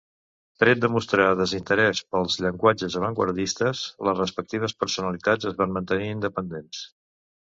[0.61, 6.81] Tret de mostrar desinterès pels llenguatges avantguardistes, les respectives personalitats es van mantenir independents.